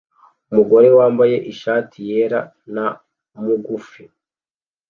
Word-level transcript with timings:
Umugore 0.51 0.87
wambaye 0.97 1.35
ishati 1.51 1.97
yera 2.09 2.39
na 2.75 2.87
mugufi 3.43 4.03